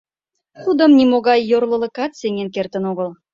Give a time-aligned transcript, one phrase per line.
[0.63, 3.09] Тудым нимогай йорлылыкат сеҥен кертын огыл.